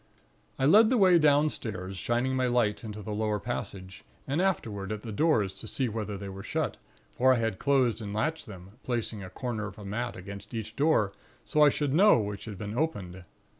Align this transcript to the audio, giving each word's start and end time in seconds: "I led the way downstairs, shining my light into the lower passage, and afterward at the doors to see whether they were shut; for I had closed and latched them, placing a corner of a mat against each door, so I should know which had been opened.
"I 0.57 0.65
led 0.65 0.89
the 0.89 0.97
way 0.97 1.19
downstairs, 1.19 1.95
shining 1.95 2.35
my 2.35 2.47
light 2.47 2.83
into 2.83 3.03
the 3.03 3.13
lower 3.13 3.39
passage, 3.39 4.03
and 4.27 4.41
afterward 4.41 4.91
at 4.91 5.03
the 5.03 5.11
doors 5.11 5.53
to 5.53 5.67
see 5.67 5.87
whether 5.89 6.17
they 6.17 6.27
were 6.27 6.41
shut; 6.41 6.77
for 7.15 7.33
I 7.33 7.37
had 7.37 7.59
closed 7.59 8.01
and 8.01 8.11
latched 8.11 8.47
them, 8.47 8.69
placing 8.83 9.23
a 9.23 9.29
corner 9.29 9.67
of 9.67 9.77
a 9.77 9.83
mat 9.83 10.15
against 10.15 10.55
each 10.55 10.75
door, 10.75 11.11
so 11.45 11.61
I 11.61 11.69
should 11.69 11.93
know 11.93 12.17
which 12.17 12.45
had 12.45 12.57
been 12.57 12.75
opened. 12.75 13.25